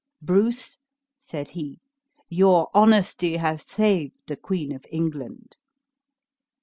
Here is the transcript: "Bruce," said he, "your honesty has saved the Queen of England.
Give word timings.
"Bruce," 0.19 0.79
said 1.19 1.49
he, 1.49 1.79
"your 2.27 2.69
honesty 2.73 3.37
has 3.37 3.61
saved 3.61 4.23
the 4.25 4.35
Queen 4.35 4.71
of 4.71 4.83
England. 4.89 5.57